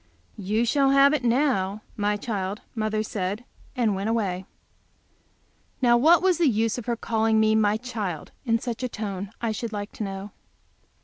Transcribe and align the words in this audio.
"You 0.39 0.65
shall 0.65 0.89
have 0.89 1.13
it 1.13 1.23
now, 1.23 1.83
my 1.95 2.17
child," 2.17 2.61
mother 2.73 3.03
said, 3.03 3.45
and 3.75 3.93
went 3.95 4.09
away. 4.09 4.47
Now 5.79 5.95
what 5.95 6.23
was 6.23 6.39
the 6.39 6.47
use 6.49 6.79
of 6.79 6.87
her 6.87 6.95
calling 6.97 7.39
me 7.39 7.53
"my 7.53 7.77
child" 7.77 8.31
in 8.43 8.57
such 8.57 8.81
a 8.81 8.89
tone, 8.89 9.29
I 9.41 9.51
should 9.51 9.71
like 9.73 9.91
to 9.91 10.03
know. 10.03 10.31